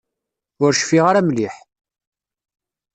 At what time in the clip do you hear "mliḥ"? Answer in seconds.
1.27-1.55